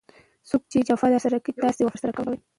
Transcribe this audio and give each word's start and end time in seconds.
څوک 0.49 0.61
چي 0.71 0.77
جفا 0.87 1.07
درسره 1.13 1.37
کوي؛ 1.45 1.59
تاسي 1.63 1.81
وفا 1.83 1.93
ورسره 1.97 2.11
کوئ! 2.17 2.37